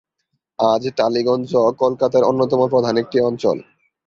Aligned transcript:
আজ 0.59 0.83
টালিগঞ্জ 0.97 1.51
কলকাতার 1.79 2.23
অন্যতম 2.23 2.61
প্রধান 2.67 2.95
একটি 2.97 3.17
অঞ্চল। 3.21 3.57